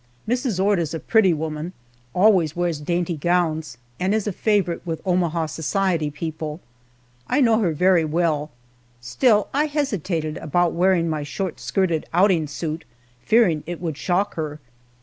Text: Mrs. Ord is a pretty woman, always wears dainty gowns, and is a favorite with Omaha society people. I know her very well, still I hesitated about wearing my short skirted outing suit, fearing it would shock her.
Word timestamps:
Mrs. 0.27 0.59
Ord 0.59 0.79
is 0.79 0.95
a 0.95 0.99
pretty 0.99 1.31
woman, 1.31 1.73
always 2.15 2.55
wears 2.55 2.79
dainty 2.81 3.15
gowns, 3.15 3.77
and 3.99 4.15
is 4.15 4.25
a 4.25 4.31
favorite 4.31 4.81
with 4.83 4.99
Omaha 5.05 5.45
society 5.45 6.09
people. 6.09 6.59
I 7.27 7.39
know 7.39 7.59
her 7.59 7.71
very 7.71 8.03
well, 8.03 8.49
still 8.99 9.47
I 9.53 9.65
hesitated 9.67 10.37
about 10.37 10.73
wearing 10.73 11.07
my 11.07 11.21
short 11.21 11.59
skirted 11.59 12.07
outing 12.15 12.47
suit, 12.47 12.83
fearing 13.21 13.61
it 13.67 13.79
would 13.79 13.95
shock 13.95 14.33
her. 14.33 14.59